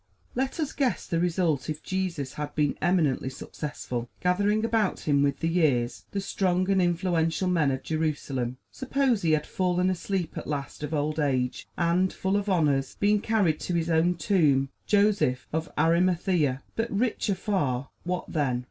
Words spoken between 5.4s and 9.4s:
the years, the strong and influential men of Jerusalem! Suppose he